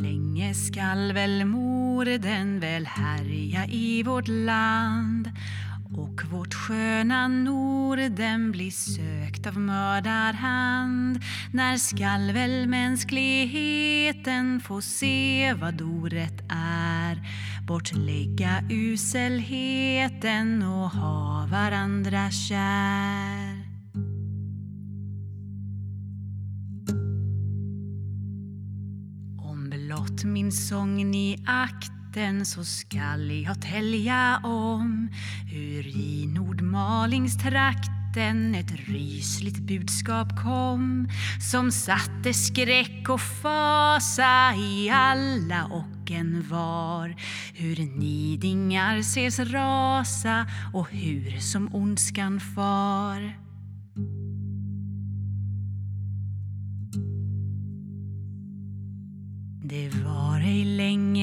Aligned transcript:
länge 0.00 0.54
skall 0.54 1.12
väl 1.12 1.44
morden 1.44 2.60
väl 2.60 2.86
härja 2.86 3.66
i 3.66 4.02
vårt 4.02 4.28
land. 4.28 5.30
Och 5.96 6.22
vårt 6.30 6.54
sköna 6.54 7.28
Norden 7.28 8.52
blir 8.52 8.70
sökt 8.70 9.46
av 9.46 9.56
mördarhand. 9.60 11.20
När 11.52 11.76
skall 11.76 12.32
väl 12.32 12.66
mänskligheten 12.66 14.60
få 14.60 14.80
se 14.80 15.54
vad 15.60 15.82
orätt 15.82 16.42
är? 16.48 17.22
Bortlägga 17.66 18.62
uselheten 18.70 20.62
och 20.62 20.90
ha 20.90 21.46
varandra 21.50 22.30
kär. 22.30 23.37
Om 30.24 30.32
min 30.32 30.52
sång 30.52 31.10
ni 31.10 31.44
akten 31.46 32.46
så 32.46 32.64
skall 32.64 33.30
jag 33.30 33.62
tälja 33.62 34.40
om. 34.44 35.08
Hur 35.46 35.86
i 35.86 36.26
Nordmalingstrakten 36.26 38.54
ett 38.54 38.88
rysligt 38.88 39.58
budskap 39.58 40.28
kom 40.42 41.08
som 41.50 41.72
satte 41.72 42.34
skräck 42.34 43.08
och 43.08 43.20
fasa 43.20 44.54
i 44.54 44.90
alla 44.90 45.64
och 45.64 46.10
en 46.10 46.44
var. 46.48 47.16
Hur 47.54 47.98
nidingar 47.98 48.98
ses 48.98 49.38
rasa 49.38 50.46
och 50.74 50.90
hur 50.90 51.40
som 51.40 51.74
ondskan 51.74 52.40
far. 52.40 53.47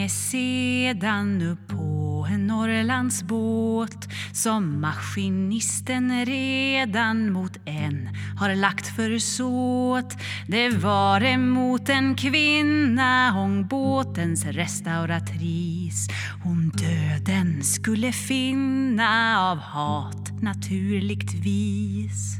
Länge 0.05 0.09
sedan 0.09 1.41
upp 1.41 1.67
på 1.67 2.27
en 2.29 2.47
Norrlandsbåt 2.47 4.07
som 4.33 4.81
maskinisten 4.81 6.25
redan 6.25 7.31
mot 7.31 7.57
en 7.65 8.09
har 8.39 8.55
lagt 8.55 8.95
försåt. 8.95 10.13
Det 10.47 10.69
var 10.69 11.23
emot 11.23 11.89
en 11.89 12.15
kvinna, 12.15 13.41
ångbåtens 13.41 14.45
restauratris. 14.45 16.07
Hon 16.43 16.69
döden 16.69 17.63
skulle 17.63 18.11
finna 18.11 19.39
av 19.51 19.57
hat 19.57 20.41
naturligtvis. 20.41 22.35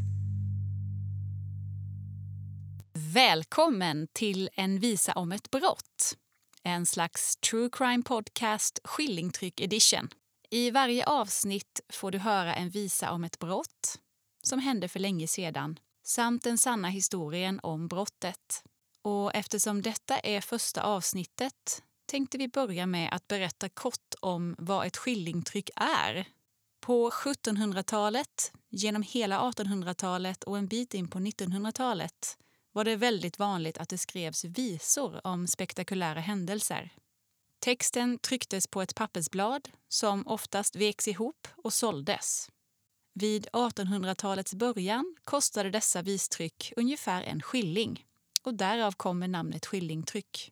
Välkommen 3.13 4.07
till 4.13 4.49
En 4.55 4.79
visa 4.79 5.13
om 5.13 5.31
ett 5.31 5.51
brott. 5.51 6.15
En 6.67 6.85
slags 6.85 7.35
true 7.35 7.69
crime 7.71 8.03
podcast 8.03 8.79
Skillingtryck 8.83 9.61
edition. 9.61 10.09
I 10.49 10.71
varje 10.71 11.05
avsnitt 11.05 11.79
får 11.89 12.11
du 12.11 12.17
höra 12.17 12.55
en 12.55 12.69
visa 12.69 13.11
om 13.11 13.23
ett 13.23 13.39
brott 13.39 13.99
som 14.43 14.59
hände 14.59 14.87
för 14.87 14.99
länge 14.99 15.27
sedan 15.27 15.79
samt 16.03 16.43
den 16.43 16.57
sanna 16.57 16.89
historien 16.89 17.59
om 17.63 17.87
brottet. 17.87 18.63
Och 19.01 19.35
eftersom 19.35 19.81
detta 19.81 20.19
är 20.19 20.41
första 20.41 20.83
avsnittet 20.83 21.83
tänkte 22.05 22.37
vi 22.37 22.47
börja 22.47 22.85
med 22.85 23.13
att 23.13 23.27
berätta 23.27 23.69
kort 23.69 24.13
om 24.19 24.55
vad 24.57 24.87
ett 24.87 24.97
skillingtryck 24.97 25.69
är. 25.75 26.27
På 26.81 27.09
1700-talet, 27.09 28.51
genom 28.69 29.01
hela 29.01 29.39
1800-talet 29.39 30.43
och 30.43 30.57
en 30.57 30.67
bit 30.67 30.93
in 30.93 31.07
på 31.07 31.19
1900-talet 31.19 32.37
var 32.75 32.83
det 32.83 32.95
väldigt 32.95 33.39
vanligt 33.39 33.77
att 33.77 33.89
det 33.89 33.97
skrevs 33.97 34.45
visor 34.45 35.27
om 35.27 35.47
spektakulära 35.47 36.19
händelser. 36.19 36.93
Texten 37.59 38.19
trycktes 38.19 38.67
på 38.67 38.81
ett 38.81 38.95
pappersblad 38.95 39.69
som 39.87 40.27
oftast 40.27 40.75
veks 40.75 41.07
ihop 41.07 41.47
och 41.55 41.73
såldes. 41.73 42.49
Vid 43.13 43.47
1800-talets 43.47 44.55
början 44.55 45.15
kostade 45.23 45.69
dessa 45.69 46.01
vistryck 46.01 46.73
ungefär 46.75 47.23
en 47.23 47.41
skilling 47.41 48.05
och 48.43 48.53
därav 48.53 48.91
kommer 48.91 49.27
namnet 49.27 49.65
skillingtryck. 49.65 50.51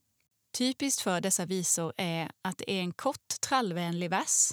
Typiskt 0.57 1.01
för 1.01 1.21
dessa 1.21 1.45
visor 1.45 1.93
är 1.97 2.31
att 2.41 2.57
det 2.57 2.71
är 2.71 2.79
en 2.79 2.93
kort 2.93 3.41
trallvänlig 3.41 4.09
vers 4.09 4.49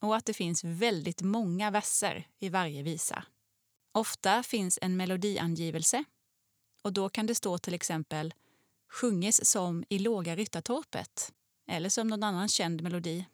och 0.00 0.16
att 0.16 0.26
det 0.26 0.34
finns 0.34 0.64
väldigt 0.64 1.22
många 1.22 1.70
verser 1.70 2.26
i 2.38 2.48
varje 2.48 2.82
visa. 2.82 3.24
Ofta 3.92 4.42
finns 4.42 4.78
en 4.82 4.96
melodiangivelse 4.96 6.04
och 6.86 6.92
då 6.92 7.08
kan 7.08 7.26
det 7.26 7.34
stå 7.34 7.58
till 7.58 7.74
exempel 7.74 8.34
sjunges 8.88 9.50
som 9.50 9.84
i 9.88 9.98
Låga 9.98 10.36
Ryttartorpet 10.36 11.32
eller 11.68 11.88
som 11.88 12.08
någon 12.08 12.22
annan 12.22 12.48
känd 12.48 12.82
melodi. 12.82 13.26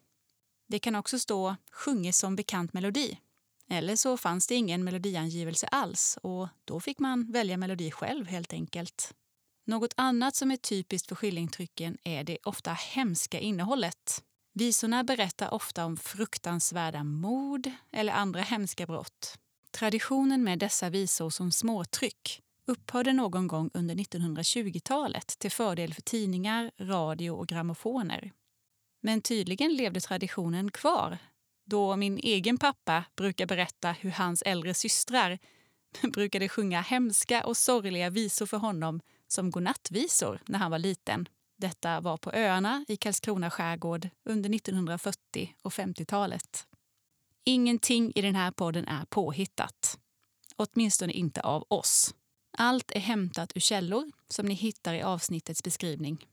Det 0.67 0.79
kan 0.79 0.95
också 0.95 1.19
stå 1.19 1.55
sjunges 1.71 2.17
som 2.17 2.35
bekant 2.35 2.73
melodi. 2.73 3.19
Eller 3.69 3.95
så 3.95 4.17
fanns 4.17 4.47
det 4.47 4.55
ingen 4.55 4.83
melodiangivelse 4.83 5.67
alls 5.67 6.17
och 6.21 6.47
då 6.65 6.79
fick 6.79 6.99
man 6.99 7.31
välja 7.31 7.57
melodi 7.57 7.91
själv 7.91 8.27
helt 8.27 8.53
enkelt. 8.53 9.13
Något 9.65 9.93
annat 9.97 10.35
som 10.35 10.51
är 10.51 10.57
typiskt 10.57 11.07
för 11.07 11.15
skillingtrycken 11.15 11.97
är 12.03 12.23
det 12.23 12.37
ofta 12.43 12.73
hemska 12.73 13.39
innehållet. 13.39 14.23
Visorna 14.53 15.03
berättar 15.03 15.53
ofta 15.53 15.85
om 15.85 15.97
fruktansvärda 15.97 17.03
mord 17.03 17.71
eller 17.91 18.13
andra 18.13 18.41
hemska 18.41 18.85
brott. 18.85 19.37
Traditionen 19.71 20.43
med 20.43 20.59
dessa 20.59 20.89
visor 20.89 21.29
som 21.29 21.51
småtryck 21.51 22.42
upphörde 22.65 23.13
någon 23.13 23.47
gång 23.47 23.69
under 23.73 23.95
1920-talet 23.95 25.27
till 25.39 25.51
fördel 25.51 25.93
för 25.93 26.01
tidningar, 26.01 26.71
radio 26.79 27.31
och 27.31 27.47
grammofoner. 27.47 28.31
Men 29.01 29.21
tydligen 29.21 29.75
levde 29.75 29.99
traditionen 29.99 30.71
kvar 30.71 31.17
då 31.65 31.95
min 31.95 32.17
egen 32.17 32.57
pappa 32.57 33.05
brukar 33.15 33.45
berätta 33.45 33.91
hur 33.91 34.11
hans 34.11 34.41
äldre 34.41 34.73
systrar 34.73 35.39
brukade 36.13 36.49
sjunga 36.49 36.81
hemska 36.81 37.45
och 37.45 37.57
sorgliga 37.57 38.09
visor 38.09 38.45
för 38.45 38.57
honom 38.57 39.01
som 39.27 39.51
godnattvisor 39.51 40.41
när 40.45 40.59
han 40.59 40.71
var 40.71 40.79
liten. 40.79 41.29
Detta 41.57 42.01
var 42.01 42.17
på 42.17 42.31
öarna 42.31 42.85
i 42.87 42.97
Karlskrona 42.97 43.49
skärgård 43.49 44.09
under 44.25 44.55
1940 44.55 45.55
och 45.61 45.73
50-talet. 45.73 46.67
Ingenting 47.43 48.11
i 48.15 48.21
den 48.21 48.35
här 48.35 48.51
podden 48.51 48.87
är 48.87 49.05
påhittat. 49.05 49.99
Åtminstone 50.55 51.13
inte 51.13 51.41
av 51.41 51.65
oss. 51.67 52.15
Allt 52.57 52.91
är 52.91 52.99
hämtat 52.99 53.51
ur 53.55 53.61
källor 53.61 54.11
som 54.27 54.45
ni 54.45 54.53
hittar 54.53 54.93
i 54.93 55.01
avsnittets 55.01 55.63
beskrivning. 55.63 56.27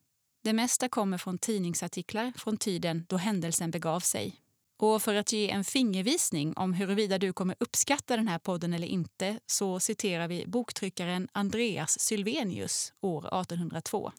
Det 0.45 0.53
mesta 0.53 0.89
kommer 0.89 1.19
från 1.19 1.39
tidningsartiklar 1.39 2.33
från 2.37 2.57
tiden 2.57 3.07
då 3.09 3.17
händelsen 3.17 3.71
begav 3.71 4.01
sig. 4.01 4.41
Och 4.79 5.03
för 5.03 5.15
att 5.15 5.33
ge 5.33 5.51
en 5.51 5.65
fingervisning 5.65 6.57
om 6.57 6.73
huruvida 6.73 7.19
du 7.19 7.33
kommer 7.33 7.57
uppskatta 7.61 8.17
den 8.17 8.29
här 8.29 8.39
podden 8.39 8.73
eller 8.73 8.87
inte 8.87 9.41
så 9.47 9.81
citerar 9.81 10.29
vi 10.29 10.45
boktryckaren 10.47 11.29
Andreas 11.33 12.01
Sylvenius 12.01 12.93
år 13.01 13.41
1802. 13.41 14.13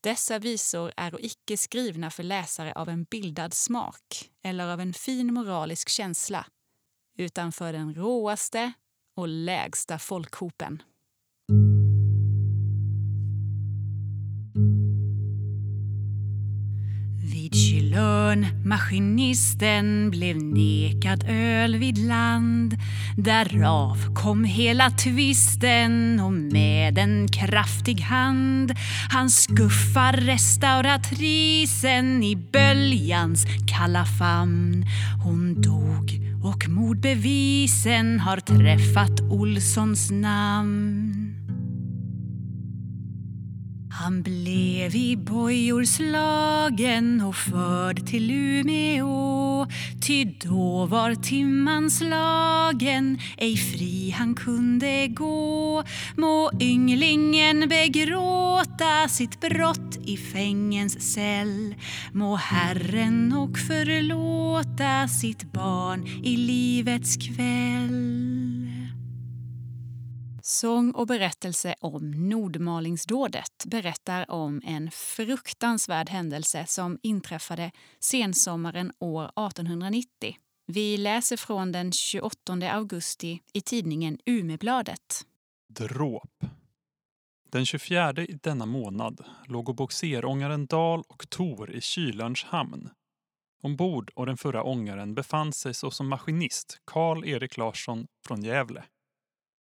Dessa 0.00 0.38
visor 0.38 0.92
är 0.96 1.24
icke 1.24 1.56
skrivna 1.56 2.10
för 2.10 2.22
läsare 2.22 2.72
av 2.72 2.88
en 2.88 3.04
bildad 3.04 3.54
smak 3.54 4.30
eller 4.42 4.68
av 4.68 4.80
en 4.80 4.94
fin 4.94 5.34
moralisk 5.34 5.88
känsla, 5.88 6.46
utan 7.18 7.52
för 7.52 7.72
den 7.72 7.94
råaste 7.94 8.72
och 9.16 9.28
lägsta 9.28 9.98
folkhopen. 9.98 10.82
Vid 17.90 18.46
maskinisten 18.64 20.10
blev 20.10 20.36
nekad 20.36 21.24
öl 21.28 21.76
vid 21.76 21.98
land. 21.98 22.76
Därav 23.16 24.14
kom 24.14 24.44
hela 24.44 24.90
tvisten 24.90 26.20
och 26.20 26.32
med 26.32 26.98
en 26.98 27.28
kraftig 27.28 28.00
hand. 28.00 28.72
Han 29.10 29.30
skuffar 29.30 30.12
restauratrisen 30.12 32.22
i 32.22 32.36
böljans 32.36 33.46
kalla 33.66 34.04
famn. 34.04 34.86
Hon 35.24 35.62
dog 35.62 36.20
och 36.42 36.68
mordbevisen 36.68 38.20
har 38.20 38.36
träffat 38.36 39.20
Olssons 39.30 40.10
namn 40.10 41.29
han 44.10 44.22
blev 44.22 44.96
i 44.96 45.16
bojor 45.16 45.84
slagen 45.84 47.20
och 47.20 47.36
förd 47.36 48.06
till 48.06 48.30
Umeå. 48.30 49.66
Ty 50.06 50.24
då 50.24 50.86
var 50.86 51.14
timman 51.14 51.90
slagen, 51.90 53.18
ej 53.36 53.56
fri 53.56 54.10
han 54.10 54.34
kunde 54.34 55.08
gå. 55.08 55.84
Må 56.16 56.50
ynglingen 56.60 57.68
begråta 57.68 59.08
sitt 59.08 59.40
brott 59.40 59.98
i 60.04 60.16
fängens 60.16 61.12
cell. 61.14 61.74
Må 62.12 62.36
Herren 62.36 63.32
och 63.32 63.58
förlåta 63.58 65.08
sitt 65.08 65.52
barn 65.52 66.06
i 66.24 66.36
livets 66.36 67.16
kväll. 67.16 68.39
Sång 70.42 70.92
och 70.92 71.06
berättelse 71.06 71.74
om 71.80 72.28
Nordmalingsdådet 72.28 73.64
berättar 73.66 74.30
om 74.30 74.62
en 74.64 74.90
fruktansvärd 74.90 76.08
händelse 76.08 76.64
som 76.68 76.98
inträffade 77.02 77.70
sensommaren 78.00 78.92
år 78.98 79.24
1890. 79.24 80.36
Vi 80.66 80.96
läser 80.96 81.36
från 81.36 81.72
den 81.72 81.92
28 81.92 82.52
augusti 82.70 83.40
i 83.52 83.60
tidningen 83.60 84.18
Umebladet. 84.26 85.26
Dråp. 85.68 86.44
Den 87.52 87.66
24 87.66 88.12
i 88.12 88.38
denna 88.42 88.66
månad 88.66 89.24
låg 89.46 89.76
bogserångaren 89.76 90.66
Dal 90.66 91.02
och 91.08 91.30
Tor 91.30 91.70
i 91.70 91.80
Kylörns 91.80 92.44
hamn. 92.44 92.90
Ombord 93.62 94.10
och 94.14 94.26
den 94.26 94.36
förra 94.36 94.62
ångaren 94.62 95.14
befann 95.14 95.52
sig 95.52 95.74
såsom 95.74 96.08
maskinist 96.08 96.80
Karl-Erik 96.84 97.56
Larsson 97.56 98.06
från 98.26 98.42
Gävle. 98.42 98.84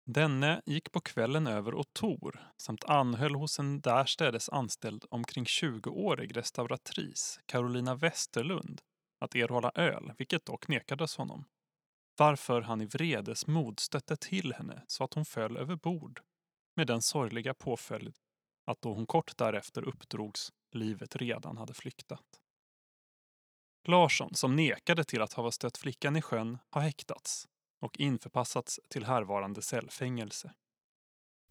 Denne 0.05 0.63
gick 0.67 0.93
på 0.93 1.01
kvällen 1.01 1.47
över 1.47 1.75
åt 1.75 1.95
Tor 1.95 2.41
samt 2.57 2.85
anhöll 2.85 3.35
hos 3.35 3.59
en 3.59 3.81
därstädes 3.81 4.49
anställd 4.49 5.05
omkring 5.11 5.45
20-årig 5.45 6.37
restauratris, 6.37 7.41
Carolina 7.47 7.95
Westerlund, 7.95 8.81
att 9.21 9.35
erhålla 9.35 9.73
öl, 9.75 10.13
vilket 10.19 10.45
dock 10.45 10.69
nekades 10.69 11.17
honom. 11.17 11.45
Varför 12.17 12.61
han 12.61 12.81
i 12.81 12.87
vredesmod 12.87 13.81
stötte 13.81 14.17
till 14.17 14.53
henne 14.53 14.83
så 14.87 15.05
att 15.05 15.15
hon 15.15 15.25
föll 15.25 15.57
över 15.57 15.77
bord 15.77 16.21
med 16.77 16.87
den 16.87 17.03
sorgliga 17.03 17.55
påföljd 17.55 18.17
att 18.67 18.83
då 18.83 18.95
hon 18.95 19.07
kort 19.07 19.37
därefter 19.37 19.83
uppdrogs 19.89 20.53
livet 20.73 21.17
redan 21.17 21.57
hade 21.57 21.75
flyktat. 21.75 22.41
Larsson, 23.89 24.35
som 24.35 24.57
nekade 24.57 25.05
till 25.05 25.23
att 25.23 25.33
ha 25.33 25.51
stött 25.51 25.79
flickan 25.79 26.17
i 26.17 26.23
sjön, 26.23 26.59
har 26.71 26.81
häktats 26.81 27.49
och 27.83 28.01
införpassats 28.01 28.81
till 28.89 29.05
härvarande 29.05 29.63
cellfängelse. 29.63 30.53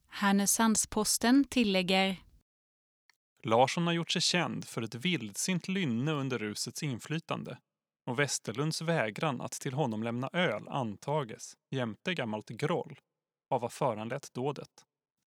Härnösandsposten 0.07 1.43
tillägger 1.43 2.17
Larsson 3.43 3.87
har 3.87 3.93
gjort 3.93 4.11
sig 4.11 4.21
känd 4.21 4.65
för 4.65 4.81
ett 4.81 4.95
vildsint 4.95 5.67
lynne 5.67 6.11
under 6.11 6.39
rusets 6.39 6.83
inflytande 6.83 7.57
och 8.05 8.19
Westerlunds 8.19 8.81
vägran 8.81 9.41
att 9.41 9.51
till 9.51 9.73
honom 9.73 10.03
lämna 10.03 10.29
öl 10.33 10.67
antages 10.67 11.57
jämte 11.69 12.13
gammalt 12.13 12.49
groll 12.49 12.99
av 13.49 13.61
vad 13.61 13.71
föranlett 13.71 14.33
dådet. 14.33 14.85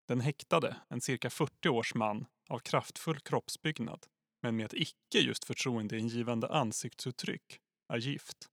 Den 0.09 0.21
häktade, 0.21 0.77
en 0.89 1.01
cirka 1.01 1.31
40 1.31 1.69
års 1.69 1.95
man 1.95 2.27
av 2.49 2.59
kraftfull 2.59 3.21
kroppsbyggnad 3.21 4.07
men 4.43 4.57
med 4.57 4.67
ett 4.67 4.75
icke 4.75 5.19
just 5.19 5.45
förtroendeingivande 5.45 6.49
ansiktsuttryck, 6.49 7.61
är 7.89 7.99
gift. 7.99 8.49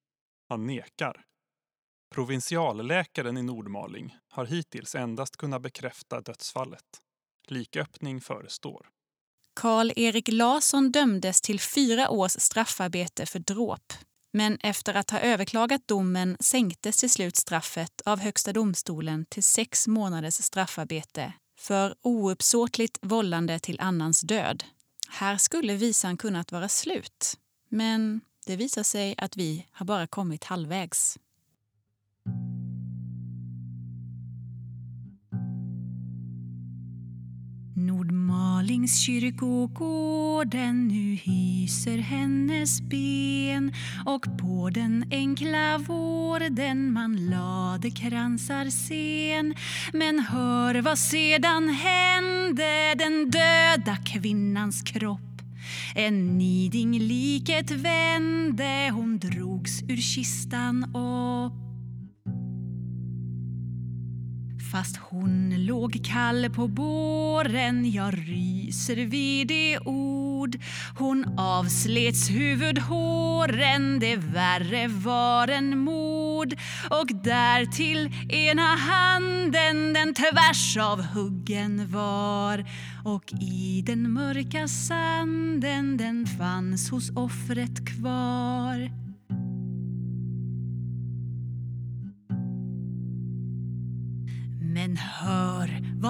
Han 0.50 0.66
nekar. 0.66 1.25
Provinsialläkaren 2.09 3.38
i 3.38 3.44
Nordmaling 3.44 4.15
har 4.29 4.45
hittills 4.45 4.95
endast 4.95 5.38
kunnat 5.38 5.61
bekräfta 5.61 6.21
dödsfallet. 6.21 6.85
Liköppning 7.47 8.21
förestår. 8.21 8.88
Karl-Erik 9.56 10.27
Larsson 10.31 10.91
dömdes 10.91 11.41
till 11.41 11.59
fyra 11.59 12.09
års 12.09 12.31
straffarbete 12.31 13.25
för 13.25 13.39
dråp. 13.39 13.94
Men 14.33 14.57
efter 14.63 14.94
att 14.94 15.09
ha 15.09 15.19
överklagat 15.19 15.88
domen 15.88 16.38
sänktes 16.39 16.97
till 16.97 17.09
slut 17.09 17.35
straffet 17.35 18.01
av 18.06 18.19
Högsta 18.19 18.53
domstolen 18.53 19.25
till 19.25 19.44
sex 19.44 19.88
månaders 19.88 20.33
straffarbete 20.33 21.33
för 21.59 21.95
ouppsåtligt 22.01 22.97
vållande 23.01 23.59
till 23.59 23.79
annans 23.79 24.21
död. 24.21 24.63
Här 25.09 25.38
skulle 25.38 25.73
visan 25.73 26.17
kunnat 26.17 26.51
vara 26.51 26.69
slut, 26.69 27.38
men 27.69 28.21
det 28.45 28.55
visar 28.55 28.83
sig 28.83 29.15
att 29.17 29.38
vi 29.38 29.65
har 29.71 29.85
bara 29.85 30.07
kommit 30.07 30.44
halvvägs. 30.44 31.17
Nordmalings 37.79 38.99
kyrkogården 38.99 40.87
nu 40.87 41.15
hyser 41.15 41.97
hennes 41.97 42.81
ben. 42.81 43.73
Och 44.05 44.25
på 44.37 44.69
den 44.69 45.05
enkla 45.11 45.77
vården 45.77 46.93
man 46.93 47.29
lade 47.29 47.91
kransar 47.91 48.69
sen. 48.69 49.55
Men 49.93 50.19
hör 50.19 50.81
vad 50.81 50.99
sedan 50.99 51.69
hände 51.69 52.95
den 52.97 53.31
döda 53.31 53.97
kvinnans 54.05 54.81
kropp. 54.81 55.41
En 55.95 56.37
niding 56.37 56.99
liket 56.99 57.71
vände, 57.71 58.91
hon 58.93 59.19
drogs 59.19 59.83
ur 59.83 59.97
kistan 59.97 60.83
upp. 60.83 61.69
Fast 64.71 64.98
hon 64.98 65.66
låg 65.66 66.06
kall 66.06 66.50
på 66.50 66.68
båren, 66.68 67.92
jag 67.92 68.13
ryser 68.13 68.95
vid 68.95 69.48
det 69.48 69.80
ord. 69.80 70.57
Hon 70.98 71.39
avslets 71.39 72.30
huvudhåren, 72.30 74.00
det 74.00 74.16
värre 74.16 74.88
var 74.88 75.48
en 75.48 75.77
mord. 75.77 76.54
Och 76.89 77.07
därtill 77.24 78.13
ena 78.30 78.75
handen 78.75 79.94
den 79.94 80.13
tvärs 80.13 80.77
av 80.77 81.01
huggen 81.04 81.92
var. 81.92 82.65
Och 83.06 83.33
i 83.42 83.83
den 83.86 84.13
mörka 84.13 84.68
sanden 84.68 85.98
den 85.98 86.27
fanns 86.27 86.89
hos 86.89 87.10
offret 87.15 87.86
kvar. 87.88 89.08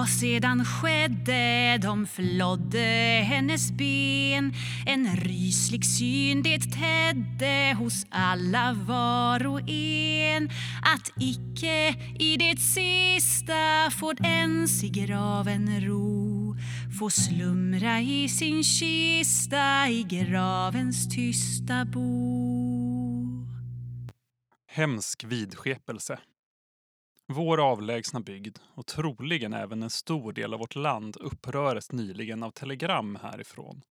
Vad 0.00 0.08
sedan 0.08 0.64
skedde, 0.64 1.78
de 1.82 2.06
flodde 2.06 3.22
hennes 3.24 3.72
ben 3.72 4.54
En 4.86 5.16
ryslig 5.16 5.84
syn 5.84 6.42
det 6.42 6.58
tädde 6.58 7.76
hos 7.78 8.06
alla 8.10 8.72
var 8.72 9.46
och 9.46 9.68
en 9.70 10.50
att 10.82 11.10
icke 11.20 11.94
i 12.18 12.36
det 12.36 12.60
sista 12.60 13.90
får 13.90 14.26
ens 14.26 14.84
i 14.84 14.88
graven 14.88 15.80
ro 15.80 16.56
få 16.98 17.10
slumra 17.10 18.00
i 18.00 18.28
sin 18.28 18.64
kista 18.64 19.88
i 19.88 20.02
gravens 20.02 21.08
tysta 21.08 21.84
bo. 21.84 23.46
Hemsk 24.72 25.24
vidskepelse. 25.24 26.18
Vår 27.32 27.60
avlägsna 27.60 28.20
bygd 28.20 28.58
och 28.74 28.86
troligen 28.86 29.52
även 29.52 29.82
en 29.82 29.90
stor 29.90 30.32
del 30.32 30.54
av 30.54 30.60
vårt 30.60 30.74
land 30.74 31.16
uppröres 31.16 31.92
nyligen 31.92 32.42
av 32.42 32.50
telegram 32.50 33.18
härifrån 33.22 33.82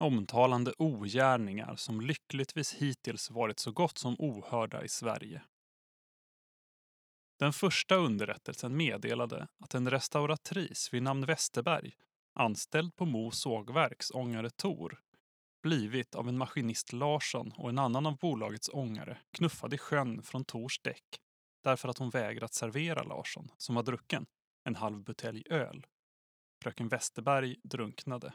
omtalande 0.00 0.72
ogärningar 0.78 1.76
som 1.76 2.00
lyckligtvis 2.00 2.74
hittills 2.74 3.30
varit 3.30 3.58
så 3.58 3.72
gott 3.72 3.98
som 3.98 4.16
ohörda 4.18 4.84
i 4.84 4.88
Sverige. 4.88 5.42
Den 7.38 7.52
första 7.52 7.94
underrättelsen 7.94 8.76
meddelade 8.76 9.48
att 9.58 9.74
en 9.74 9.90
restauratris 9.90 10.92
vid 10.92 11.02
namn 11.02 11.26
Westerberg, 11.26 11.92
anställd 12.34 12.96
på 12.96 13.06
Mo 13.06 13.30
sågverks 13.30 14.10
ångare 14.10 14.50
Tor, 14.50 15.00
blivit 15.62 16.14
av 16.14 16.28
en 16.28 16.38
maskinist 16.38 16.92
Larsson 16.92 17.52
och 17.56 17.68
en 17.68 17.78
annan 17.78 18.06
av 18.06 18.16
bolagets 18.16 18.70
ångare 18.72 19.18
knuffad 19.32 19.74
i 19.74 19.78
sjön 19.78 20.22
från 20.22 20.44
Tors 20.44 20.80
däck 20.80 21.20
därför 21.62 21.88
att 21.88 21.98
hon 21.98 22.10
vägrat 22.10 22.54
servera 22.54 23.02
Larsson, 23.02 23.50
som 23.56 23.74
var 23.74 23.82
drucken, 23.82 24.26
en 24.64 24.76
halv 24.76 25.04
butelj 25.04 25.44
öl. 25.50 25.86
Fröken 26.62 26.88
Westerberg 26.88 27.56
drunknade. 27.62 28.32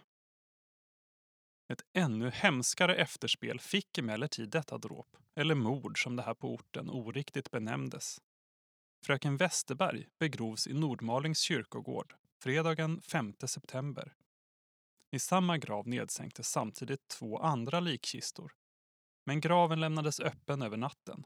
Ett 1.68 1.82
ännu 1.94 2.30
hemskare 2.30 2.96
efterspel 2.96 3.60
fick 3.60 3.98
emellertid 3.98 4.50
detta 4.50 4.78
dråp, 4.78 5.18
eller 5.36 5.56
mord 5.56 6.04
som 6.04 6.16
det 6.16 6.24
här 6.24 6.34
på 6.34 6.54
orten 6.54 6.90
oriktigt 6.90 7.52
benämndes. 7.52 8.22
Fröken 9.06 9.38
Westerberg 9.38 10.08
begrovs 10.20 10.68
i 10.68 10.74
Nordmalings 10.74 11.40
kyrkogård 11.40 12.16
fredagen 12.42 13.02
5 13.02 13.34
september. 13.48 14.16
I 15.12 15.20
samma 15.20 15.58
grav 15.58 15.88
nedsänktes 15.88 16.50
samtidigt 16.50 17.08
två 17.08 17.40
andra 17.40 17.80
likkistor, 17.80 18.54
men 19.26 19.42
graven 19.42 19.80
lämnades 19.80 20.20
öppen 20.20 20.62
över 20.62 20.78
natten 20.78 21.26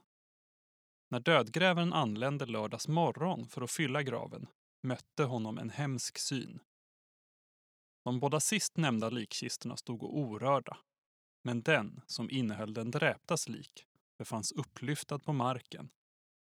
när 1.10 1.20
dödgrävaren 1.20 1.92
anlände 1.92 2.46
lördags 2.46 2.88
morgon 2.88 3.48
för 3.48 3.62
att 3.62 3.70
fylla 3.70 4.02
graven 4.02 4.46
mötte 4.82 5.24
honom 5.24 5.58
en 5.58 5.70
hemsk 5.70 6.18
syn. 6.18 6.60
De 8.04 8.20
båda 8.20 8.40
sist 8.40 8.76
nämnda 8.76 9.10
likkistorna 9.10 9.76
stod 9.76 10.02
orörda, 10.02 10.76
men 11.44 11.62
den 11.62 12.00
som 12.06 12.30
innehöll 12.30 12.74
den 12.74 12.90
dräptas 12.90 13.48
lik 13.48 13.86
befanns 14.18 14.52
upplyftad 14.52 15.18
på 15.18 15.32
marken. 15.32 15.88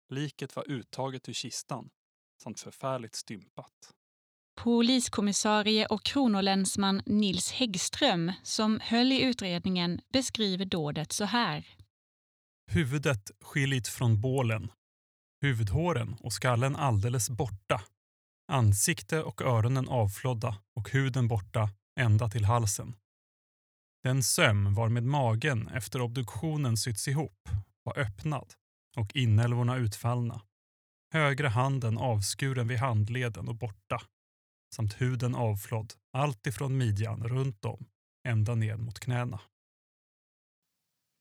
Liket 0.10 0.56
var 0.56 0.72
uttaget 0.72 1.30
ur 1.30 1.34
kistan 1.34 1.90
samt 2.44 2.60
förfärligt 2.60 3.16
stympat. 3.16 3.94
Poliskommissarie 4.56 5.86
och 5.86 6.04
kronolänsman 6.04 7.02
Nils 7.06 7.52
Häggström, 7.52 8.32
som 8.44 8.80
höll 8.80 9.12
i 9.12 9.22
utredningen, 9.22 10.02
beskriver 10.14 10.66
dådet 10.66 11.12
så 11.12 11.26
här. 11.26 11.79
Huvudet 12.72 13.32
skiljt 13.42 13.88
från 13.88 14.22
bålen. 14.22 14.72
Huvudhåren 15.42 16.16
och 16.20 16.34
skallen 16.34 16.76
alldeles 16.76 17.30
borta. 17.30 17.82
Ansikte 18.52 19.24
och 19.24 19.42
öronen 19.42 19.88
avflodda 19.90 20.58
och 20.76 20.90
huden 20.92 21.28
borta 21.28 21.70
ända 22.00 22.30
till 22.30 22.46
halsen. 22.46 22.96
Den 24.04 24.24
söm 24.24 24.74
var 24.74 24.90
med 24.90 25.04
magen 25.04 25.68
efter 25.68 26.02
obduktionen 26.02 26.78
sytts 26.78 27.08
ihop 27.08 27.50
var 27.84 28.00
öppnad 28.00 28.54
och 28.98 29.16
inälvorna 29.16 29.78
utfallna. 29.78 30.42
Högra 31.14 31.50
handen 31.50 31.98
avskuren 31.98 32.68
vid 32.68 32.80
handleden 32.80 33.48
och 33.48 33.56
borta 33.56 34.02
samt 34.76 35.02
huden 35.02 35.36
avflodd 35.36 35.94
allt 36.14 36.48
ifrån 36.48 36.78
midjan 36.78 37.24
runt 37.24 37.66
om 37.66 37.86
ända 38.28 38.56
ned 38.56 38.80
mot 38.80 39.00
knäna. 39.00 39.40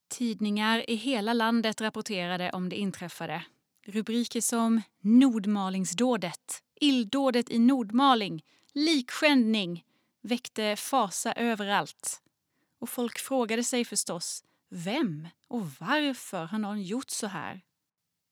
Tidningar 0.08 0.90
i 0.90 0.94
hela 0.94 1.32
landet 1.32 1.80
rapporterade 1.80 2.50
om 2.50 2.68
det 2.68 2.76
inträffade. 2.76 3.44
Rubriker 3.86 4.40
som 4.40 4.82
Nordmalingsdådet, 5.00 6.62
illdådet 6.80 7.50
i 7.50 7.58
Nordmaling, 7.58 8.44
likskändning 8.72 9.84
väckte 10.20 10.76
fasa 10.76 11.32
överallt. 11.32 12.22
Och 12.80 12.88
folk 12.88 13.18
frågade 13.18 13.64
sig 13.64 13.84
förstås 13.84 14.44
vem 14.70 15.28
och 15.48 15.70
varför 15.80 16.44
har 16.44 16.58
någon 16.58 16.82
gjort 16.82 17.10
så 17.10 17.26
här? 17.26 17.60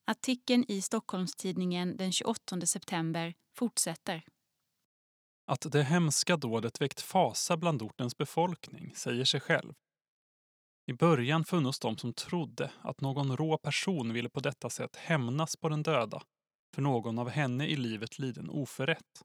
Artikeln 0.07 0.65
i 0.69 0.83
Stockholmstidningen 0.83 1.97
den 1.97 2.13
28 2.13 2.67
september 2.67 3.35
fortsätter. 3.55 4.23
Att 5.47 5.73
det 5.73 5.83
hemska 5.83 6.37
dådet 6.37 6.81
väckt 6.81 7.01
fasa 7.01 7.57
bland 7.57 7.83
ortens 7.83 8.17
befolkning 8.17 8.93
säger 8.97 9.25
sig 9.25 9.41
själv. 9.41 9.75
I 10.87 10.93
början 10.93 11.45
funnits 11.45 11.79
de 11.79 11.99
som 11.99 12.13
trodde 12.13 12.71
att 12.81 13.01
någon 13.01 13.37
rå 13.37 13.59
person 13.59 14.13
ville 14.13 14.29
på 14.29 14.41
detta 14.41 14.71
sätt 14.71 14.97
hämnas 14.97 15.57
på 15.57 15.69
den 15.69 15.83
döda 15.83 16.23
för 16.75 16.83
någon 16.83 17.19
av 17.19 17.29
henne 17.29 17.67
i 17.67 17.77
livet 17.77 18.19
liden 18.19 18.51
oförrätt. 18.51 19.23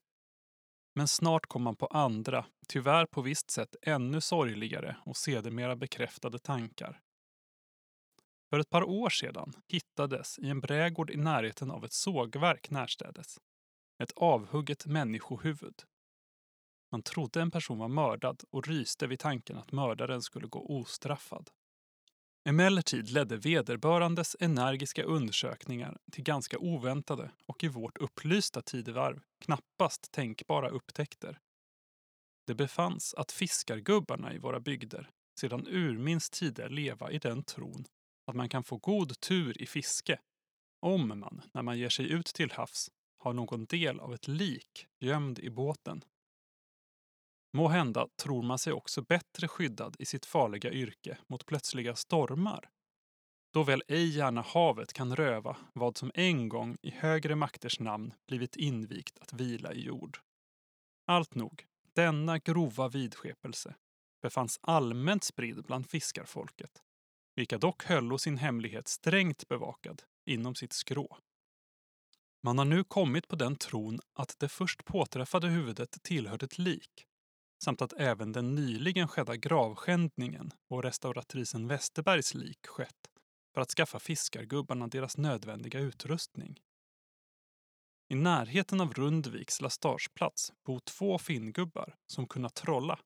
Men 0.95 1.07
snart 1.07 1.45
kom 1.45 1.63
man 1.63 1.75
på 1.75 1.85
andra, 1.87 2.45
tyvärr 2.67 3.05
på 3.05 3.21
visst 3.21 3.51
sätt 3.51 3.75
ännu 3.81 4.21
sorgligare 4.21 4.95
och 5.05 5.17
sedermera 5.17 5.75
bekräftade 5.75 6.39
tankar. 6.39 7.01
För 8.49 8.59
ett 8.59 8.69
par 8.69 8.83
år 8.83 9.09
sedan 9.09 9.53
hittades 9.67 10.39
i 10.39 10.49
en 10.49 10.59
brädgård 10.59 11.09
i 11.11 11.17
närheten 11.17 11.71
av 11.71 11.85
ett 11.85 11.93
sågverk 11.93 12.69
närstädes 12.69 13.37
ett 14.01 14.11
avhugget 14.15 14.85
människohuvud. 14.85 15.83
Man 16.91 17.03
trodde 17.03 17.41
en 17.41 17.51
person 17.51 17.77
var 17.77 17.87
mördad 17.87 18.43
och 18.49 18.67
ryste 18.67 19.07
vid 19.07 19.19
tanken 19.19 19.57
att 19.57 19.71
mördaren 19.71 20.21
skulle 20.21 20.47
gå 20.47 20.65
ostraffad. 20.65 21.49
Emellertid 22.43 23.09
ledde 23.09 23.37
vederbörandes 23.37 24.35
energiska 24.39 25.03
undersökningar 25.03 25.97
till 26.11 26.23
ganska 26.23 26.57
oväntade 26.59 27.31
och 27.45 27.63
i 27.63 27.67
vårt 27.67 27.97
upplysta 27.97 28.61
tidevarv 28.61 29.21
knappast 29.45 30.11
tänkbara 30.11 30.69
upptäckter. 30.69 31.39
Det 32.47 32.55
befanns 32.55 33.13
att 33.13 33.31
fiskargubbarna 33.31 34.33
i 34.33 34.37
våra 34.37 34.59
bygder 34.59 35.09
sedan 35.39 35.67
urminns 35.67 36.29
tider 36.29 36.69
leva 36.69 37.11
i 37.11 37.17
den 37.17 37.43
tron 37.43 37.85
att 38.25 38.35
man 38.35 38.49
kan 38.49 38.63
få 38.63 38.77
god 38.77 39.19
tur 39.19 39.61
i 39.61 39.65
fiske 39.65 40.19
om 40.79 41.19
man, 41.19 41.41
när 41.53 41.61
man 41.61 41.77
ger 41.79 41.89
sig 41.89 42.11
ut 42.11 42.25
till 42.25 42.51
havs, 42.51 42.91
har 43.17 43.33
någon 43.33 43.65
del 43.65 43.99
av 43.99 44.13
ett 44.13 44.27
lik 44.27 44.87
gömd 44.99 45.39
i 45.39 45.49
båten. 45.49 46.03
Må 47.53 47.67
hända 47.67 48.07
tror 48.15 48.43
man 48.43 48.59
sig 48.59 48.73
också 48.73 49.01
bättre 49.01 49.47
skyddad 49.47 49.95
i 49.99 50.05
sitt 50.05 50.25
farliga 50.25 50.71
yrke 50.71 51.17
mot 51.27 51.45
plötsliga 51.45 51.95
stormar. 51.95 52.69
Då 53.53 53.63
väl 53.63 53.83
ej 53.87 54.17
gärna 54.17 54.41
havet 54.41 54.93
kan 54.93 55.15
röva 55.15 55.57
vad 55.73 55.97
som 55.97 56.11
en 56.13 56.49
gång 56.49 56.77
i 56.81 56.91
högre 56.91 57.35
makters 57.35 57.79
namn 57.79 58.13
blivit 58.27 58.55
invigt 58.55 59.19
att 59.19 59.33
vila 59.33 59.73
i 59.73 59.81
jord. 59.81 60.19
Allt 61.07 61.35
nog, 61.35 61.65
denna 61.95 62.37
grova 62.37 62.87
vidskepelse 62.87 63.75
befanns 64.21 64.59
allmänt 64.61 65.23
spridd 65.23 65.63
bland 65.63 65.89
fiskarfolket 65.89 66.81
vilka 67.35 67.57
dock 67.57 67.83
höllo 67.83 68.17
sin 68.17 68.37
hemlighet 68.37 68.87
strängt 68.87 69.47
bevakad 69.47 70.03
inom 70.25 70.55
sitt 70.55 70.73
skrå. 70.73 71.17
Man 72.43 72.57
har 72.57 72.65
nu 72.65 72.83
kommit 72.83 73.27
på 73.27 73.35
den 73.35 73.55
tron 73.55 73.99
att 74.13 74.39
det 74.39 74.49
först 74.49 74.85
påträffade 74.85 75.47
huvudet 75.47 76.03
tillhörde 76.03 76.45
ett 76.45 76.57
lik 76.57 77.07
samt 77.63 77.81
att 77.81 77.93
även 77.93 78.31
den 78.31 78.55
nyligen 78.55 79.07
skedda 79.07 79.35
gravskändningen 79.35 80.51
och 80.69 80.83
restauratrisen 80.83 81.67
Westerbergs 81.67 82.33
lik 82.33 82.67
skett 82.67 83.09
för 83.53 83.61
att 83.61 83.71
skaffa 83.71 83.99
fiskargubbarna 83.99 84.87
deras 84.87 85.17
nödvändiga 85.17 85.79
utrustning. 85.79 86.59
I 88.09 88.15
närheten 88.15 88.81
av 88.81 88.93
Rundviks 88.93 89.61
lastageplats 89.61 90.53
bor 90.65 90.79
två 90.79 91.17
finngubbar 91.17 91.95
som 92.07 92.27
kunnat 92.27 92.55
trolla 92.55 92.99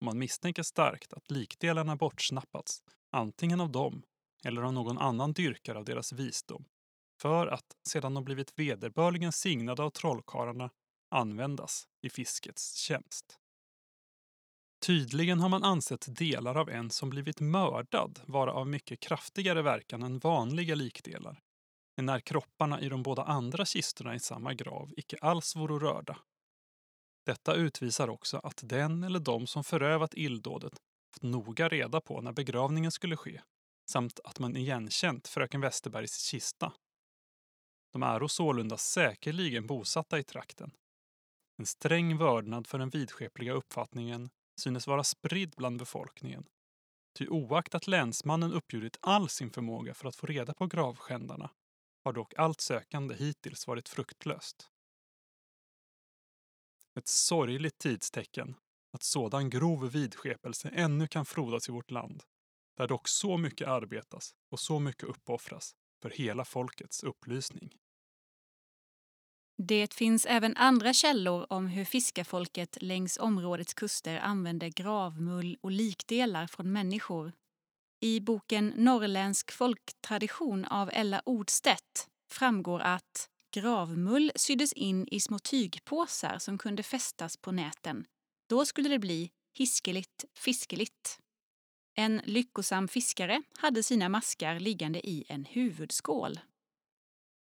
och 0.00 0.04
man 0.04 0.18
misstänker 0.18 0.62
starkt 0.62 1.12
att 1.12 1.30
likdelarna 1.30 1.96
bortsnappats 1.96 2.82
antingen 3.10 3.60
av 3.60 3.70
dem 3.70 4.02
eller 4.44 4.62
av 4.62 4.72
någon 4.72 4.98
annan 4.98 5.32
dyrkare 5.32 5.78
av 5.78 5.84
deras 5.84 6.12
visdom, 6.12 6.64
för 7.20 7.46
att, 7.46 7.76
sedan 7.88 8.14
de 8.14 8.24
blivit 8.24 8.58
vederbörligen 8.58 9.32
signade 9.32 9.82
av 9.82 9.90
trollkarlarna, 9.90 10.70
användas 11.10 11.88
i 12.02 12.10
fiskets 12.10 12.74
tjänst. 12.74 13.38
Tydligen 14.86 15.40
har 15.40 15.48
man 15.48 15.64
ansett 15.64 16.16
delar 16.16 16.54
av 16.54 16.70
en 16.70 16.90
som 16.90 17.10
blivit 17.10 17.40
mördad 17.40 18.20
vara 18.26 18.52
av 18.52 18.66
mycket 18.68 19.00
kraftigare 19.00 19.62
verkan 19.62 20.02
än 20.02 20.18
vanliga 20.18 20.74
likdelar, 20.74 21.40
när 22.02 22.20
kropparna 22.20 22.80
i 22.80 22.88
de 22.88 23.02
båda 23.02 23.22
andra 23.22 23.64
kistorna 23.64 24.14
i 24.14 24.20
samma 24.20 24.54
grav 24.54 24.92
icke 24.96 25.16
alls 25.20 25.56
vore 25.56 25.86
rörda. 25.86 26.18
Detta 27.24 27.54
utvisar 27.54 28.08
också 28.08 28.38
att 28.38 28.60
den 28.64 29.04
eller 29.04 29.20
de 29.20 29.46
som 29.46 29.64
förövat 29.64 30.14
illdådet 30.14 30.72
haft 31.12 31.22
noga 31.22 31.68
reda 31.68 32.00
på 32.00 32.20
när 32.20 32.32
begravningen 32.32 32.92
skulle 32.92 33.16
ske 33.16 33.40
samt 33.90 34.20
att 34.24 34.38
man 34.38 34.56
igenkänt 34.56 35.28
fröken 35.28 35.60
Westerbergs 35.60 36.18
kista. 36.18 36.72
De 37.92 38.02
är 38.02 38.28
sålunda 38.28 38.76
säkerligen 38.76 39.66
bosatta 39.66 40.18
i 40.18 40.24
trakten. 40.24 40.70
En 41.58 41.66
sträng 41.66 42.18
vördnad 42.18 42.66
för 42.66 42.78
den 42.78 42.90
vidskepliga 42.90 43.52
uppfattningen 43.52 44.30
synes 44.56 44.86
vara 44.86 45.04
spridd 45.04 45.54
bland 45.56 45.78
befolkningen. 45.78 46.46
Ty 47.18 47.28
oaktat 47.28 47.86
länsmannen 47.86 48.52
uppbjudit 48.52 48.96
all 49.00 49.28
sin 49.28 49.50
förmåga 49.50 49.94
för 49.94 50.08
att 50.08 50.16
få 50.16 50.26
reda 50.26 50.54
på 50.54 50.66
gravskändarna 50.66 51.50
har 52.04 52.12
dock 52.12 52.34
allt 52.34 52.60
sökande 52.60 53.14
hittills 53.14 53.66
varit 53.66 53.88
fruktlöst. 53.88 54.70
Ett 56.98 57.08
sorgligt 57.08 57.78
tidstecken 57.78 58.54
att 58.92 59.02
sådan 59.02 59.50
grov 59.50 59.90
vidskepelse 59.90 60.68
ännu 60.68 61.08
kan 61.08 61.26
frodas 61.26 61.68
i 61.68 61.72
vårt 61.72 61.90
land, 61.90 62.22
där 62.76 62.88
dock 62.88 63.08
så 63.08 63.36
mycket 63.36 63.68
arbetas 63.68 64.34
och 64.50 64.60
så 64.60 64.78
mycket 64.78 65.04
uppoffras 65.08 65.74
för 66.02 66.10
hela 66.10 66.44
folkets 66.44 67.02
upplysning. 67.02 67.74
Det 69.58 69.94
finns 69.94 70.26
även 70.26 70.56
andra 70.56 70.92
källor 70.92 71.46
om 71.50 71.66
hur 71.66 71.84
fiskarfolket 71.84 72.82
längs 72.82 73.18
områdets 73.18 73.74
kuster 73.74 74.18
använde 74.18 74.70
gravmull 74.70 75.58
och 75.60 75.70
likdelar 75.70 76.46
från 76.46 76.72
människor. 76.72 77.32
I 78.00 78.20
boken 78.20 78.72
Norrländsk 78.76 79.52
folktradition 79.52 80.64
av 80.64 80.90
Ella 80.92 81.22
Ordstedt 81.24 82.08
framgår 82.32 82.80
att 82.80 83.28
gravmull 83.54 84.32
syddes 84.36 84.72
in 84.72 85.08
i 85.10 85.20
små 85.20 85.38
tygpåsar 85.38 86.38
som 86.38 86.58
kunde 86.58 86.82
fästas 86.82 87.36
på 87.36 87.52
näten 87.52 88.06
då 88.48 88.64
skulle 88.64 88.88
det 88.88 88.98
bli 88.98 89.30
hiskeligt 89.54 90.24
fiskeligt. 90.34 91.18
En 91.94 92.20
lyckosam 92.24 92.88
fiskare 92.88 93.42
hade 93.58 93.82
sina 93.82 94.08
maskar 94.08 94.60
liggande 94.60 95.08
i 95.08 95.24
en 95.28 95.44
huvudskål. 95.44 96.40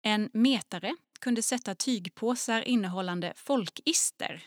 En 0.03 0.31
metare 0.33 0.97
kunde 1.19 1.43
sätta 1.43 1.75
tygpåsar 1.75 2.69
innehållande 2.69 3.33
folkister 3.37 4.47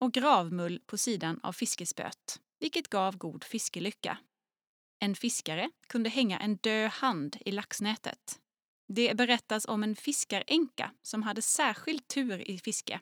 och 0.00 0.12
gravmull 0.12 0.80
på 0.86 0.98
sidan 0.98 1.40
av 1.42 1.52
fiskespöet, 1.52 2.40
vilket 2.60 2.88
gav 2.88 3.16
god 3.16 3.44
fiskelycka. 3.44 4.18
En 4.98 5.14
fiskare 5.14 5.70
kunde 5.86 6.10
hänga 6.10 6.38
en 6.38 6.56
död 6.56 6.90
hand 6.90 7.36
i 7.40 7.52
laxnätet. 7.52 8.40
Det 8.88 9.16
berättas 9.16 9.64
om 9.64 9.82
en 9.82 9.96
fiskaränka 9.96 10.90
som 11.02 11.22
hade 11.22 11.42
särskild 11.42 12.08
tur 12.08 12.50
i 12.50 12.58
fiske 12.58 13.00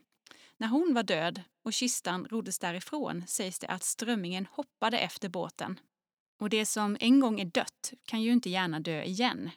när 0.58 0.68
hon 0.68 0.94
var 0.94 1.02
död 1.02 1.42
och 1.64 1.72
kistan 1.72 2.26
roddes 2.30 2.58
därifrån 2.58 3.24
sägs 3.26 3.58
det 3.58 3.66
att 3.66 3.82
strömmingen 3.82 4.46
hoppade 4.50 4.98
efter 4.98 5.28
båten. 5.28 5.80
Och 6.40 6.50
det 6.50 6.66
som 6.66 6.96
en 7.00 7.20
gång 7.20 7.40
är 7.40 7.44
dött 7.44 7.92
kan 8.04 8.22
ju 8.22 8.32
inte 8.32 8.50
gärna 8.50 8.80
dö 8.80 9.02
igen. 9.02 9.50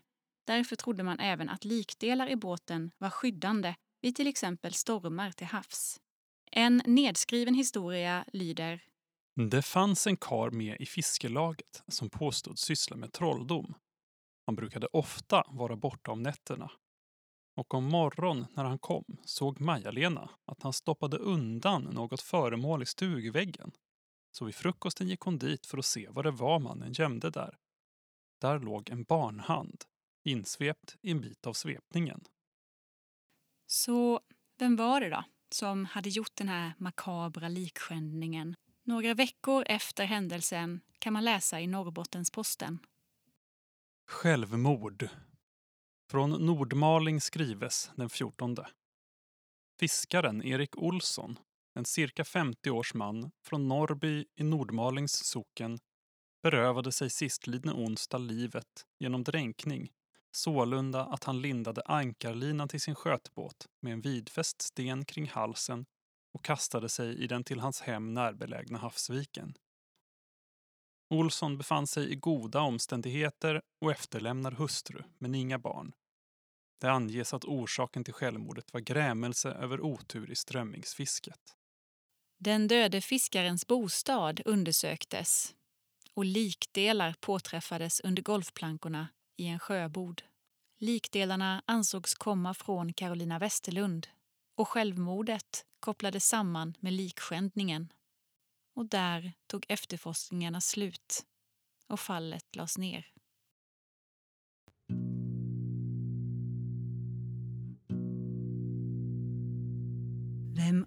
Därför 0.52 0.76
trodde 0.76 1.04
man 1.04 1.20
även 1.20 1.50
att 1.50 1.66
likdelar 1.66 2.30
i 2.30 2.36
båten 2.36 2.92
var 2.98 3.10
skyddande 3.10 3.76
vid 4.02 4.16
till 4.16 4.28
exempel 4.28 4.74
stormar 4.74 5.32
till 5.32 5.48
havs. 5.48 6.00
En 6.52 6.82
nedskriven 6.86 7.54
historia 7.54 8.26
lyder 8.34 8.84
Det 9.52 9.62
fanns 9.62 10.08
en 10.08 10.18
kar 10.18 10.50
med 10.50 10.78
i 10.80 10.86
fiskelaget 10.86 11.84
som 11.88 12.10
påstod 12.10 12.60
syssla 12.60 12.98
med 12.98 13.14
trolldom. 13.14 13.74
Han 14.46 14.56
brukade 14.56 14.88
ofta 14.94 15.44
vara 15.48 15.76
borta 15.76 16.12
om 16.12 16.24
nätterna. 16.24 16.72
Och 17.56 17.74
om 17.74 17.84
morgon 17.84 18.46
när 18.56 18.64
han 18.64 18.80
kom 18.80 19.06
såg 19.26 19.62
Maja-Lena 19.62 20.30
att 20.46 20.64
han 20.64 20.74
stoppade 20.74 21.18
undan 21.18 21.84
något 21.84 22.22
föremål 22.22 22.84
i 22.84 22.86
stugväggen. 22.86 23.72
Så 24.32 24.46
vid 24.46 24.56
frukosten 24.56 25.08
gick 25.08 25.22
hon 25.22 25.38
dit 25.38 25.66
för 25.66 25.78
att 25.78 25.86
se 25.86 26.08
vad 26.10 26.26
det 26.26 26.32
var 26.32 26.60
mannen 26.60 26.94
gömde 26.94 27.30
där. 27.30 27.58
Där 28.42 28.60
låg 28.60 28.90
en 28.90 29.04
barnhand, 29.04 29.86
insvept 30.24 30.96
i 31.02 31.12
en 31.12 31.22
bit 31.22 31.48
av 31.48 31.54
svepningen. 31.54 32.22
Så 33.68 34.20
vem 34.58 34.76
var 34.76 35.02
det 35.02 35.10
då 35.10 35.24
som 35.50 35.86
hade 35.86 36.10
gjort 36.10 36.36
den 36.36 36.50
här 36.50 36.74
makabra 36.78 37.50
likskändningen? 37.50 38.56
Några 38.84 39.14
veckor 39.14 39.64
efter 39.68 40.06
händelsen 40.06 40.82
kan 41.00 41.14
man 41.14 41.26
läsa 41.26 41.62
i 41.62 41.68
Norrbottens-Posten. 41.68 42.80
Självmord. 44.08 45.10
Från 46.12 46.46
Nordmaling 46.46 47.22
skrives 47.22 47.92
den 47.96 48.10
14. 48.10 48.56
Fiskaren 49.80 50.44
Erik 50.44 50.78
Olsson, 50.78 51.40
en 51.74 51.86
cirka 51.86 52.26
50 52.26 52.70
års 52.70 52.94
man 52.94 53.32
från 53.46 53.68
Norrby 53.68 54.26
i 54.36 54.44
Nordmalings 54.44 55.26
socken, 55.26 55.80
berövade 56.44 56.92
sig 56.92 57.10
sistlidne 57.10 57.72
onsdag 57.72 58.18
livet 58.18 58.86
genom 59.00 59.24
dränkning 59.24 59.92
sålunda 60.32 61.06
att 61.06 61.24
han 61.24 61.42
lindade 61.42 61.82
ankarlinan 61.86 62.68
till 62.68 62.82
sin 62.82 62.96
skötbåt 62.96 63.68
med 63.82 63.94
en 63.94 64.02
vidfäst 64.02 64.62
sten 64.62 65.06
kring 65.06 65.28
halsen 65.28 65.86
och 66.34 66.46
kastade 66.46 66.90
sig 66.90 67.24
i 67.24 67.28
den 67.28 67.44
till 67.44 67.60
hans 67.60 67.82
hem 67.82 68.14
närbelägna 68.14 68.78
havsviken. 68.78 69.54
Olsson 71.10 71.58
befann 71.58 71.88
sig 71.88 72.12
i 72.12 72.16
goda 72.16 72.62
omständigheter 72.62 73.62
och 73.82 73.92
efterlämnar 73.92 74.52
hustru, 74.52 75.04
men 75.18 75.36
inga 75.36 75.60
barn. 75.60 75.94
Det 76.82 76.92
anges 76.92 77.34
att 77.34 77.46
orsaken 77.46 78.04
till 78.04 78.14
självmordet 78.14 78.74
var 78.74 78.82
grämelse 78.82 79.50
över 79.52 79.82
otur 79.82 80.32
i 80.32 80.36
strömmingsfisket. 80.36 81.56
Den 82.40 82.68
döde 82.68 83.02
fiskarens 83.02 83.68
bostad 83.68 84.42
undersöktes 84.46 85.56
och 86.14 86.26
likdelar 86.26 87.16
påträffades 87.20 88.00
under 88.00 88.24
golfplankorna 88.24 89.08
i 89.42 89.48
en 89.48 89.60
sjöbod. 89.60 90.24
Likdelarna 90.78 91.64
ansågs 91.66 92.14
komma 92.14 92.54
från 92.54 92.94
Carolina 92.94 93.40
Westerlund 93.40 94.08
och 94.56 94.68
självmordet 94.68 95.66
kopplades 95.80 96.28
samman 96.28 96.78
med 96.80 96.94
likskändningen. 96.94 97.94
Och 98.76 98.86
där 98.86 99.34
tog 99.48 99.66
efterforskningarna 99.70 100.62
slut 100.62 101.26
och 101.88 102.00
fallet 102.00 102.56
lades 102.56 102.78
ner. 102.78 103.08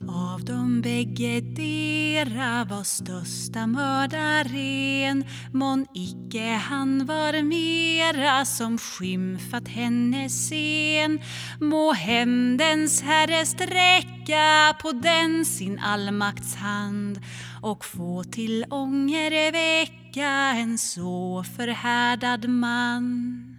Av 0.09 0.45
dem 0.45 0.81
bägge 0.81 1.41
dera 1.41 2.65
var 2.65 2.85
största 2.85 3.67
mördaren? 3.67 5.25
Mån 5.53 5.87
icke 5.95 6.61
han 6.69 7.07
var 7.07 7.43
mera 7.43 8.45
som 8.45 8.79
skymfat 8.79 9.69
henne 9.69 10.29
sen. 10.29 11.21
Må 11.61 11.93
hämndens 11.93 13.03
herre 13.03 13.47
sträcka 13.47 14.77
på 14.83 14.93
den 14.93 15.45
sin 15.45 15.79
allmakts 15.79 16.57
hand 16.57 17.21
och 17.63 17.85
få 17.85 18.25
till 18.25 18.65
ånger 18.71 19.53
väcka 19.53 20.31
en 20.57 20.79
så 20.79 21.45
förhärdad 21.57 22.49
man. 22.49 23.54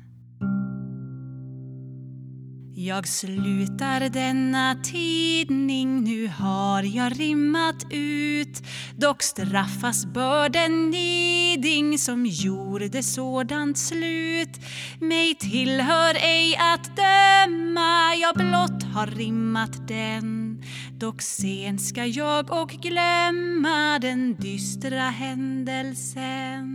Jag 2.78 3.08
slutar 3.08 4.10
denna 4.10 4.76
tidning, 4.84 6.04
nu 6.04 6.28
har 6.28 6.84
jag 6.84 7.20
rimmat 7.20 7.86
ut. 7.90 8.64
Dock 8.96 9.24
straffas 9.24 10.06
bör 10.06 10.50
den 10.50 10.90
niding 10.90 12.00
som 12.00 12.26
gjorde 12.26 12.90
sådant 13.04 13.78
slut. 13.78 14.60
Mig 15.00 15.36
tillhör 15.36 16.16
ej 16.16 16.56
att 16.56 16.92
döma, 16.96 18.16
jag 18.16 18.36
blott 18.36 18.84
har 18.94 19.08
rimmat 19.08 19.88
den. 19.88 20.62
Dock 20.98 21.22
sen 21.22 21.80
ska 21.80 22.06
jag 22.06 22.52
och 22.62 22.70
glömma 22.70 24.00
den 24.00 24.36
dystra 24.36 25.10
händelsen. 25.10 26.75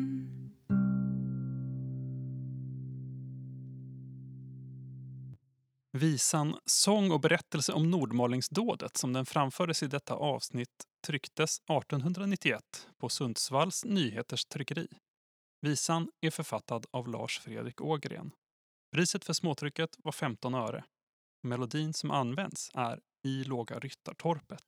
Visan 6.01 6.57
Sång 6.65 7.11
och 7.11 7.21
berättelse 7.21 7.73
om 7.73 7.91
Nordmalingsdådet 7.91 8.97
som 8.97 9.13
den 9.13 9.27
framfördes 9.27 9.83
i 9.83 9.87
detta 9.87 10.15
avsnitt 10.15 10.85
trycktes 11.07 11.59
1891 11.59 12.89
på 12.99 13.09
Sundsvalls 13.09 13.85
Nyheters 13.85 14.45
tryckeri. 14.45 14.89
Visan 15.61 16.11
är 16.21 16.31
författad 16.31 16.87
av 16.91 17.09
Lars 17.09 17.39
Fredrik 17.39 17.81
Ågren. 17.81 18.31
Priset 18.93 19.25
för 19.25 19.33
småtrycket 19.33 19.91
var 19.99 20.13
15 20.13 20.55
öre. 20.55 20.85
Melodin 21.43 21.93
som 21.95 22.11
används 22.11 22.71
är 22.75 23.01
I 23.25 23.45
låga 23.45 23.79
ryttartorpet. 23.79 24.65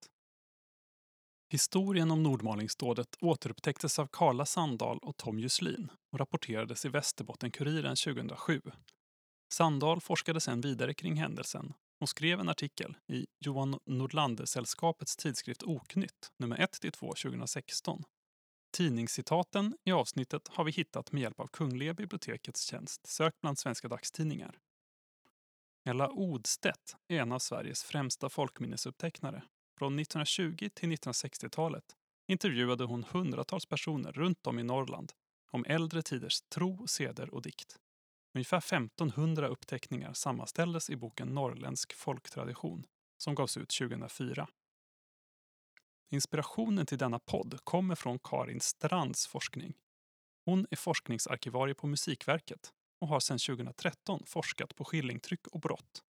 Historien 1.52 2.10
om 2.10 2.22
Nordmalingsdådet 2.22 3.16
återupptäcktes 3.20 3.98
av 3.98 4.08
Karla 4.12 4.46
Sandahl 4.46 4.98
och 4.98 5.16
Tom 5.16 5.38
Juslin 5.38 5.88
och 6.12 6.18
rapporterades 6.18 6.84
i 6.84 6.88
Västerbotten-Kuriren 6.88 7.96
2007 7.96 8.60
Sandahl 9.52 10.00
forskade 10.00 10.40
sedan 10.40 10.60
vidare 10.60 10.94
kring 10.94 11.16
händelsen 11.16 11.72
och 12.00 12.08
skrev 12.08 12.40
en 12.40 12.48
artikel 12.48 12.96
i 13.08 13.26
Johan 13.40 13.78
Nordlander-sällskapets 13.86 15.16
tidskrift 15.16 15.62
Oknytt, 15.62 16.32
nummer 16.38 16.56
1-2 16.56 16.90
2016. 17.22 18.04
Tidningscitaten 18.72 19.76
i 19.84 19.92
avsnittet 19.92 20.48
har 20.48 20.64
vi 20.64 20.72
hittat 20.72 21.12
med 21.12 21.22
hjälp 21.22 21.40
av 21.40 21.46
Kungliga 21.46 21.94
bibliotekets 21.94 22.64
tjänst 22.64 23.06
Sök 23.06 23.34
bland 23.40 23.58
svenska 23.58 23.88
dagstidningar. 23.88 24.58
Ella 25.84 26.10
Odstedt 26.10 26.96
är 27.08 27.20
en 27.20 27.32
av 27.32 27.38
Sveriges 27.38 27.84
främsta 27.84 28.28
folkminnesupptecknare. 28.28 29.42
Från 29.78 29.98
1920 29.98 30.68
till 30.74 30.92
1960-talet 30.92 31.84
intervjuade 32.28 32.84
hon 32.84 33.04
hundratals 33.04 33.66
personer 33.66 34.12
runt 34.12 34.46
om 34.46 34.58
i 34.58 34.62
Norrland 34.62 35.12
om 35.50 35.64
äldre 35.68 36.02
tiders 36.02 36.40
tro, 36.42 36.86
seder 36.86 37.34
och 37.34 37.42
dikt. 37.42 37.78
Ungefär 38.34 38.58
1500 38.58 39.48
uppteckningar 39.48 40.12
sammanställdes 40.12 40.90
i 40.90 40.96
boken 40.96 41.28
Norrländsk 41.28 41.92
folktradition 41.94 42.86
som 43.16 43.34
gavs 43.34 43.56
ut 43.56 43.68
2004. 43.78 44.48
Inspirationen 46.10 46.86
till 46.86 46.98
denna 46.98 47.18
podd 47.18 47.58
kommer 47.64 47.94
från 47.94 48.18
Karin 48.18 48.60
Strands 48.60 49.26
forskning. 49.26 49.74
Hon 50.44 50.66
är 50.70 50.76
forskningsarkivarie 50.76 51.74
på 51.74 51.86
Musikverket 51.86 52.72
och 53.00 53.08
har 53.08 53.20
sedan 53.20 53.38
2013 53.38 54.22
forskat 54.26 54.74
på 54.74 54.84
skillingtryck 54.84 55.46
och 55.46 55.60
brott. 55.60 56.02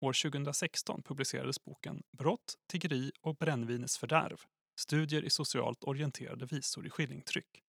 År 0.00 0.30
2016 0.30 1.02
publicerades 1.02 1.64
boken 1.64 2.02
Brott, 2.18 2.54
tiggeri 2.68 3.12
och 3.20 3.36
brännvinets 3.36 3.98
fördärv. 3.98 4.40
Studier 4.80 5.24
i 5.24 5.30
socialt 5.30 5.84
orienterade 5.84 6.46
visor 6.46 6.86
i 6.86 6.90
skillingtryck 6.90 7.62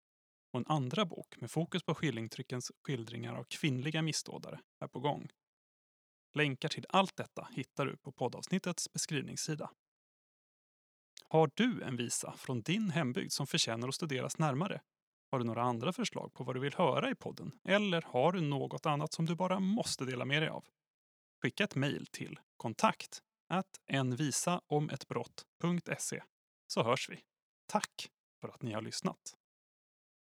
och 0.52 0.60
en 0.60 0.68
andra 0.68 1.06
bok 1.06 1.42
med 1.42 1.52
fokus 1.52 1.84
på 1.84 1.96
skillingtryckens 1.96 2.72
skildringar 2.84 3.36
av 3.36 3.44
kvinnliga 3.44 4.02
missdådare 4.02 4.60
är 4.80 4.88
på 4.88 5.00
gång. 5.00 5.30
Länkar 6.34 6.70
till 6.70 6.86
allt 6.90 7.16
detta 7.16 7.48
hittar 7.52 7.86
du 7.86 7.98
på 7.98 8.12
poddavsnittets 8.12 8.94
beskrivningssida. 8.94 9.72
Har 11.28 11.52
du 11.54 11.84
en 11.84 11.98
visa 11.98 12.34
från 12.38 12.62
din 12.62 12.90
hembygd 12.90 13.32
som 13.32 13.48
förtjänar 13.48 13.88
att 13.88 13.96
studeras 13.96 14.38
närmare? 14.38 14.82
Har 15.32 15.40
du 15.40 15.46
några 15.46 15.64
andra 15.64 15.94
förslag 15.94 16.34
på 16.34 16.44
vad 16.44 16.56
du 16.56 16.60
vill 16.60 16.74
höra 16.74 17.10
i 17.10 17.16
podden? 17.16 17.60
Eller 17.64 18.02
har 18.02 18.32
du 18.32 18.42
något 18.42 18.86
annat 18.86 19.14
som 19.14 19.26
du 19.26 19.36
bara 19.36 19.60
måste 19.60 20.06
dela 20.06 20.26
med 20.26 20.42
dig 20.42 20.50
av? 20.50 20.66
Skicka 21.42 21.64
ett 21.64 21.76
mejl 21.76 22.08
till 22.08 22.40
kontakt 22.58 23.22
envisaomettbrott.se 23.88 26.24
så 26.68 26.84
hörs 26.84 27.10
vi. 27.10 27.24
Tack 27.66 28.12
för 28.42 28.50
att 28.50 28.62
ni 28.62 28.74
har 28.74 28.82
lyssnat. 28.82 29.38